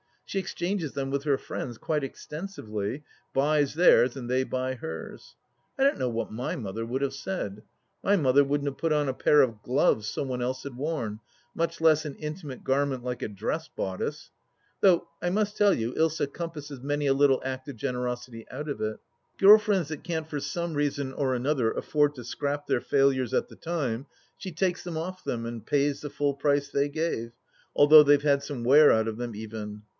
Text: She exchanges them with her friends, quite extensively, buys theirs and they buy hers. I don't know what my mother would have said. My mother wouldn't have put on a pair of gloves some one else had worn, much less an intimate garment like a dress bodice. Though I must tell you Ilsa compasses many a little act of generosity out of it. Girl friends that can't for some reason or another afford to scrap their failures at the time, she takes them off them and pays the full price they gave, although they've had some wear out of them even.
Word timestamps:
She 0.25 0.39
exchanges 0.39 0.93
them 0.93 1.11
with 1.11 1.25
her 1.25 1.37
friends, 1.37 1.77
quite 1.77 2.05
extensively, 2.05 3.03
buys 3.33 3.73
theirs 3.73 4.15
and 4.15 4.29
they 4.29 4.45
buy 4.45 4.75
hers. 4.75 5.35
I 5.77 5.83
don't 5.83 5.99
know 5.99 6.09
what 6.09 6.31
my 6.31 6.55
mother 6.55 6.85
would 6.85 7.01
have 7.01 7.13
said. 7.13 7.63
My 8.01 8.15
mother 8.15 8.41
wouldn't 8.43 8.69
have 8.69 8.77
put 8.77 8.93
on 8.93 9.09
a 9.09 9.13
pair 9.13 9.41
of 9.41 9.61
gloves 9.61 10.07
some 10.07 10.29
one 10.29 10.41
else 10.41 10.63
had 10.63 10.77
worn, 10.77 11.19
much 11.53 11.81
less 11.81 12.05
an 12.05 12.15
intimate 12.15 12.63
garment 12.63 13.03
like 13.03 13.21
a 13.21 13.27
dress 13.27 13.67
bodice. 13.67 14.31
Though 14.79 15.09
I 15.21 15.29
must 15.29 15.57
tell 15.57 15.73
you 15.73 15.93
Ilsa 15.95 16.27
compasses 16.33 16.81
many 16.81 17.07
a 17.07 17.13
little 17.13 17.41
act 17.43 17.67
of 17.67 17.75
generosity 17.75 18.47
out 18.49 18.69
of 18.69 18.79
it. 18.81 18.99
Girl 19.37 19.59
friends 19.59 19.89
that 19.89 20.01
can't 20.05 20.27
for 20.29 20.39
some 20.39 20.75
reason 20.75 21.11
or 21.11 21.35
another 21.35 21.71
afford 21.73 22.15
to 22.15 22.23
scrap 22.23 22.65
their 22.67 22.81
failures 22.81 23.33
at 23.33 23.49
the 23.49 23.57
time, 23.57 24.07
she 24.37 24.53
takes 24.53 24.81
them 24.81 24.97
off 24.97 25.25
them 25.25 25.45
and 25.45 25.65
pays 25.67 25.99
the 26.01 26.09
full 26.09 26.33
price 26.33 26.69
they 26.69 26.87
gave, 26.87 27.33
although 27.75 28.01
they've 28.01 28.23
had 28.23 28.41
some 28.41 28.63
wear 28.63 28.93
out 28.93 29.09
of 29.09 29.17
them 29.17 29.35
even. 29.35 29.81